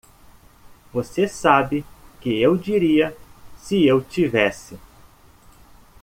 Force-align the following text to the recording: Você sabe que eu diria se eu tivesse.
Você 0.91 1.27
sabe 1.27 1.85
que 2.19 2.41
eu 2.41 2.57
diria 2.57 3.15
se 3.61 3.85
eu 3.85 4.03
tivesse. 4.03 4.79